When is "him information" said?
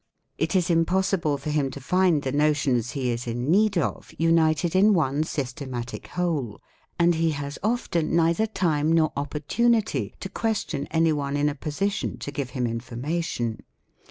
12.57-13.61